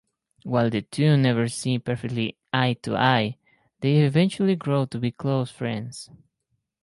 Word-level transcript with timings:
While 0.41 0.71
the 0.71 0.81
two 0.81 1.15
never 1.15 1.47
see 1.47 1.77
perfectly 1.77 2.35
eye-to-eye, 2.51 3.37
they 3.81 3.97
eventually 4.03 4.55
grow 4.55 4.85
to 4.85 4.97
be 4.97 5.11
close 5.11 5.51
friends. 5.51 6.09